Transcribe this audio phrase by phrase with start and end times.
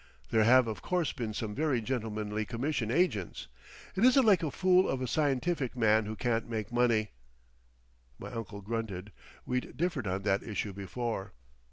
[0.31, 3.45] There have of course been some very gentlemanly commission agents.
[3.95, 7.11] It isn't like a fool of a scientific man who can't make money!"
[8.17, 9.11] My uncle grunted;
[9.45, 11.33] we'd differed on that issue before.